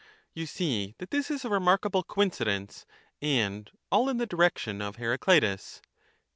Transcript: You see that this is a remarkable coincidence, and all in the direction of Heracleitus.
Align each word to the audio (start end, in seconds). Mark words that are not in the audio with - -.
You 0.33 0.47
see 0.47 0.95
that 0.97 1.11
this 1.11 1.29
is 1.29 1.45
a 1.45 1.49
remarkable 1.49 2.01
coincidence, 2.01 2.87
and 3.21 3.69
all 3.91 4.09
in 4.09 4.17
the 4.17 4.25
direction 4.25 4.81
of 4.81 4.95
Heracleitus. 4.95 5.79